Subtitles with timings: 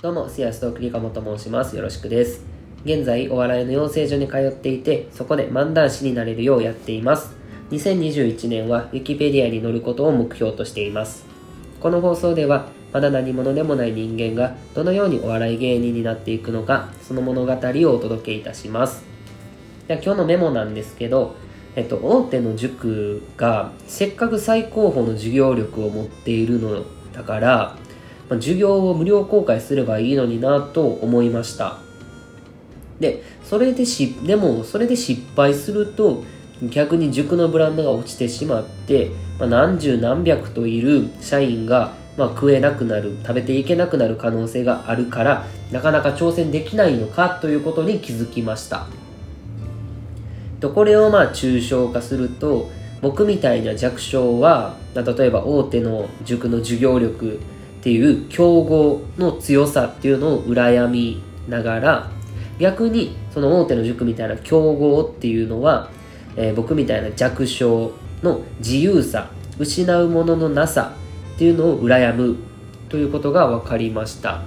[0.00, 1.74] どうも、シアストークリカモと申します。
[1.74, 2.44] よろしくです。
[2.84, 7.34] 現在、お笑いの養成所に通っていて、そこで漫談師になれるようやっています。
[7.72, 11.26] 2021年は、ウィキペディアに載ることを目標としています。
[11.80, 17.56] この放送では、まだ何者でもない人間が、どのようにお笑い芸人になっていくのか、その物語を
[17.96, 19.02] お届けいたします。
[19.88, 21.34] では今日のメモなんですけど、
[21.74, 27.76] えっと、大手の塾がせっかく最高峰の授業力を持っているのだから、
[28.28, 31.78] まあ、授業を無料公開すればいいのになと思いました。
[33.00, 36.24] でそれでしでもそれで失敗すると
[36.62, 48.86] 逆に塾のブランドが落ちてしまって、まあ、何十何百といる社員が、まあ、食えなくなる食べていけなくなる可能性があるからなかなか挑戦できないのかということに気づきました。
[50.60, 52.68] とこれをまあ抽象化すると
[53.00, 57.38] 僕みたいな弱小は例えば大手の塾の授業力
[57.88, 62.10] っていう競合の強さっていうのを羨みながら
[62.58, 65.88] 逆にその大手の塾みたいな競合っていうのは、
[66.36, 70.92] えー僕みたいな弱小の自由さ失うもののなさ
[71.34, 72.36] っていうのを羨む
[72.90, 74.42] ということが分かりました。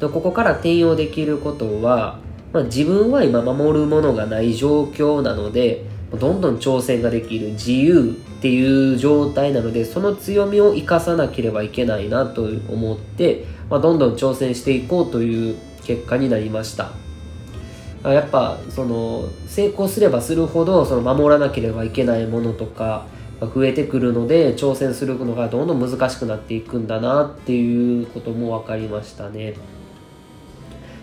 [0.00, 2.18] とここから転用できることは、
[2.52, 16.92] まあ、自分は今守るものがない状況なのでどんどん挑戦ができる自由っていう状態なのでその強みを生かさなければいけないなと思って、まあ、どんどん挑戦していこうという結果になりました
[18.12, 23.06] やっぱその成功すればするほどその守らなければいけないものとか
[23.40, 29.54] が増えてくるので挑戦するのがどんどん難しくなっていくんだなっていうことも分かりましたね。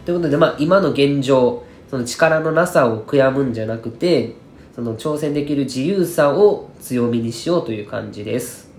[0.05, 4.36] ということで、まあ、今の現状その力のなさを悔やむんじゃなくて
[4.75, 8.69] その挑戦できる自由さを強みにしようという感じです。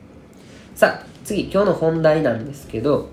[0.75, 3.11] さあ次今日の本題なんですけど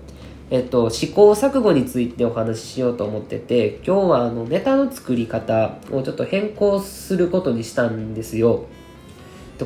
[0.50, 8.64] えっと、試行錯誤についてお話ししようと思ってて今日はあのネタの作り方をちょっと変更することにしたんですよ。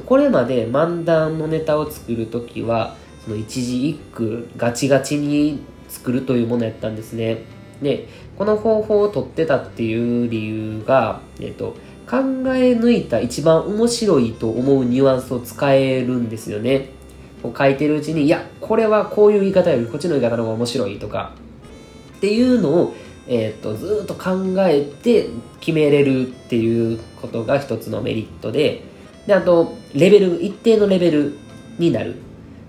[0.07, 7.45] これまで漫談のネタを作るときはその一字一句ガチガチに作るというものやったんですね。
[7.81, 11.77] でこの方法を取ってたっていう理由が、えっと、
[12.09, 12.19] 考
[12.55, 16.91] え抜いた一番面白いと思うニュアンスを使えるんですよね。
[17.43, 21.33] こう書いてるうちにいやこれはこういう言い方よりこっちの言い方の方が面白いとか。
[22.17, 22.95] っていうのを、
[23.29, 25.29] えっとずっと考えて
[25.61, 28.83] 決めれるっていうことが一つのメリットで。
[29.27, 31.35] であとレベル一定のレベル
[31.79, 32.17] になる。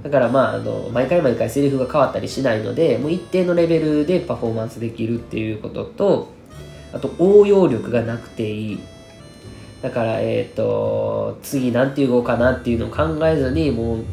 [0.03, 6.31] だからまああの毎回毎回セリフが変わったりしないのでもう一定のレベルでパフォーマンスできるっていうことと
[6.93, 8.79] あと応用力がなくていい。
[9.81, 14.03] だからえっ、と次なんて言おうかなっていうのを考えずにもう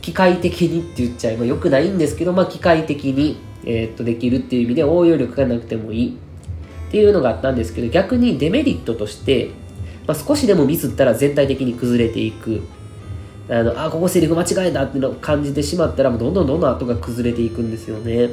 [0.00, 6.18] 機械的にって言っちゃえばよくないんですけど、まあ、機械的に、えー、とできるっていう意味で応用力がなくてもいい
[6.88, 9.50] っていうのがあったんですけど逆にデメリットとして、
[10.06, 12.62] まあ、少しでもミスったら全体的に崩れていく。
[13.48, 18.30] あのあここセリフ間違えたってのを感じてしまったらもうどんどんどんどん後が崩れていくんですよね。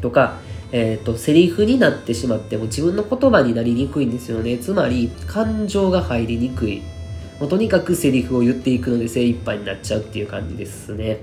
[0.00, 0.36] とか、
[0.72, 4.58] えー、とセリフになってしまっても自分の言葉になりにくいんですよね。
[4.58, 6.82] つまり感情が入りにくい。
[7.40, 11.18] もうとにかくセリフを言っていくので精一杯になっちゃうっていう感じですね。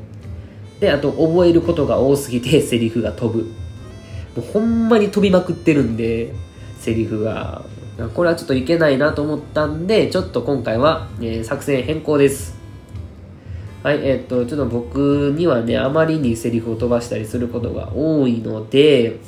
[0.80, 3.44] であと覚えることが多すぎて セリフが飛ぶ。
[3.44, 3.50] も
[4.38, 6.34] うほんまに飛びまくってるんで
[6.80, 7.64] セリフが。
[8.14, 12.56] これはちょっといけないなと思ったんでちょっと今回は、えー作戦変更です。
[13.82, 19.20] はいえーっとちょっと僕にはねあまりにセリフを飛ばしたりすることが多いので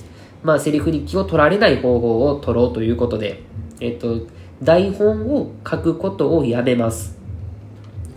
[0.43, 3.41] まあセリフに気を取られない方法を取ろうということで
[3.79, 4.27] えっと
[4.61, 7.19] 台本を書くことをやめます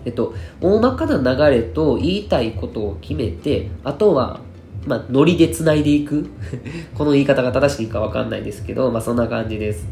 [0.04, 4.40] えっと、大まかな流れと言いたいことを決めて、あとは、
[4.86, 6.26] まあ、ノリで繋いでいく。
[6.94, 9.86] この言い方が正しいかわかんないですけど、まあ、そんな感じです。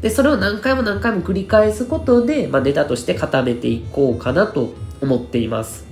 [0.00, 5.91] で、それを何回も何回も繰り返すことで、まあ、ネタとして固めていこうかなと思っています。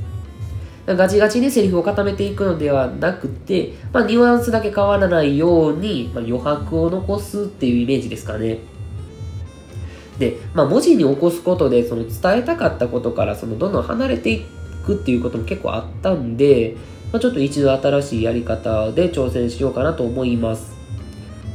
[0.87, 8.59] ガチガチにセリフを固めていくのではなくて、まあ、ニュアンスだけ変わらないように、まあ、余白を残すっていうイメージですかね。
[10.19, 14.45] で、まあ、文字に起こすことでその伝えたかったことからそのどんどん離れてい
[14.85, 16.77] くっていうことも結構あったんで、
[17.13, 20.81] まあ、ちょっと一度新しいやり方で挑戦しようかなと思います。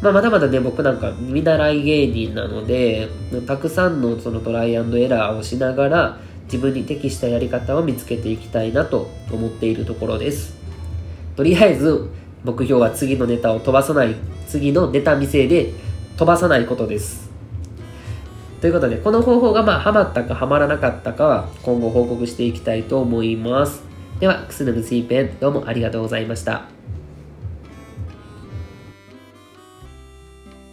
[0.01, 3.07] まあ、まだまだね、僕なんか見習い芸人なので、
[3.47, 10.55] たくさんのそのトライアンドエラーをしながら、自分に適したやり方を見つけていきたいなと思っているところです。
[11.35, 12.09] とりあえず、
[12.43, 14.15] 目標は次のネタを飛ばさない、
[14.47, 15.73] 次のネタ見せで
[16.17, 17.29] 飛ばさないことです。
[18.61, 23.83] ということで、この方法がまあ、ハマったかハマらなかったかは、今後報告していきたいと思います。
[24.19, 26.74] では、くすぬむスイペン、どうもありがとうございました。